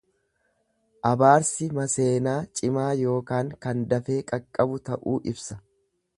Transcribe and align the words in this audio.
Abaarsi 1.09 1.67
maseenaa 1.79 2.35
cimaa 2.61 2.89
yookaan 3.03 3.53
kan 3.67 3.85
dafee 3.95 4.21
qaqqabu 4.33 4.83
ta'uu 4.91 5.17
ibsa. 5.35 5.63